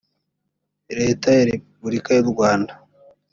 leta 0.99 1.27
ya 1.37 1.43
repubulika 1.51 2.09
y’u 2.13 2.27
rwanda 2.31 2.73